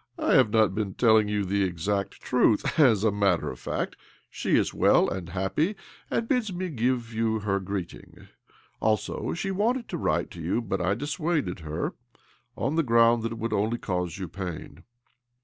"I 0.20 0.34
have 0.34 0.50
not 0.50 0.72
been 0.72 0.94
telling 0.94 1.26
you 1.26 1.44
the 1.44 1.64
exact 1.64 2.20
truth. 2.20 2.78
As 2.78 3.02
a 3.02 3.10
matter 3.10 3.50
of 3.50 3.58
fact, 3.58 3.96
she 4.30 4.54
is 4.54 4.72
well 4.72 5.08
and 5.08 5.30
happy, 5.30 5.74
and 6.08 6.28
bids 6.28 6.52
me 6.52 6.68
give 6.68 7.12
you 7.12 7.40
her 7.40 7.58
greeting'. 7.58 8.28
Also, 8.78 9.32
she 9.34 9.50
wanted 9.50 9.88
to 9.88 9.96
write 9.98 10.30
to 10.30 10.40
you, 10.40 10.62
but 10.62 10.80
I 10.80 10.94
dissuaded 10.94 11.58
her 11.66 11.92
on 12.56 12.76
the 12.76 12.84
ground 12.84 13.24
that 13.24 13.32
it 13.32 13.38
would 13.38 13.52
only 13.52 13.78
cause 13.78 14.16
you 14.16 14.28
pain." 14.28 14.84